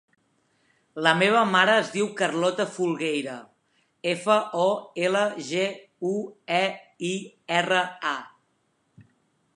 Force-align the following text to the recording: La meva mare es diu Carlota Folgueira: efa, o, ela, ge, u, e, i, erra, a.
La 1.07 1.11
meva 1.17 1.41
mare 1.55 1.75
es 1.81 1.91
diu 1.95 2.07
Carlota 2.21 2.65
Folgueira: 2.77 3.35
efa, 4.15 4.39
o, 4.63 4.67
ela, 5.09 5.23
ge, 5.53 5.69
u, 6.13 6.17
e, 6.57 6.65
i, 7.11 7.13
erra, 7.61 7.87
a. 8.17 9.07